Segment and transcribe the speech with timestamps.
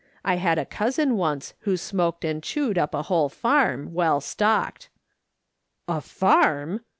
[0.25, 4.89] I had a cousin, once, who smoked and chewed up a whole farm, well stocked.""
[5.87, 6.81] A farm